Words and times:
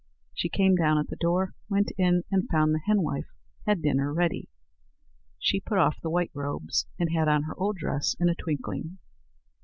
She 0.33 0.49
came 0.49 0.73
down 0.75 0.97
at 0.97 1.09
the 1.09 1.15
door, 1.15 1.53
went 1.69 1.91
in, 1.95 2.23
and 2.31 2.49
found 2.49 2.73
the 2.73 2.81
henwife 2.87 3.27
had 3.67 3.83
dinner 3.83 4.11
ready. 4.11 4.49
She 5.37 5.59
put 5.59 5.77
off 5.77 6.01
the 6.01 6.09
white 6.09 6.31
robes, 6.33 6.87
and 6.97 7.11
had 7.13 7.27
on 7.27 7.43
her 7.43 7.53
old 7.59 7.75
dress 7.77 8.15
in 8.19 8.27
a 8.27 8.33
twinkling. 8.33 8.97